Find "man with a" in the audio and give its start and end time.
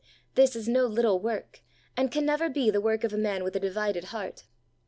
3.19-3.59